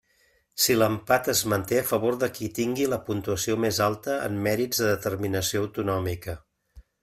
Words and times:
Si 0.61 0.77
l'empat 0.77 1.29
es 1.33 1.41
manté, 1.53 1.77
a 1.81 1.87
favor 1.89 2.17
de 2.23 2.31
qui 2.39 2.49
tingui 2.61 2.89
la 2.95 2.99
puntuació 3.11 3.59
més 3.69 3.83
alta 3.91 4.19
en 4.31 4.43
mèrits 4.49 4.83
de 4.85 4.91
determinació 4.97 5.65
autonòmica. 5.67 6.37